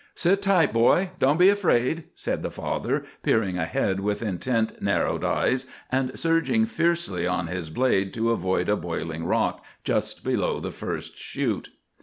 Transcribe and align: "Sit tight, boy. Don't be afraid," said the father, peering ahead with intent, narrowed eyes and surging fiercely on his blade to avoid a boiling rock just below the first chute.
"Sit 0.15 0.41
tight, 0.41 0.73
boy. 0.73 1.11
Don't 1.19 1.37
be 1.37 1.49
afraid," 1.49 2.07
said 2.15 2.41
the 2.41 2.49
father, 2.49 3.05
peering 3.21 3.59
ahead 3.59 3.99
with 3.99 4.23
intent, 4.23 4.81
narrowed 4.81 5.23
eyes 5.23 5.67
and 5.91 6.17
surging 6.17 6.65
fiercely 6.65 7.27
on 7.27 7.45
his 7.45 7.69
blade 7.69 8.11
to 8.15 8.31
avoid 8.31 8.67
a 8.67 8.75
boiling 8.75 9.25
rock 9.25 9.63
just 9.83 10.23
below 10.23 10.59
the 10.59 10.71
first 10.71 11.19
chute. 11.19 11.69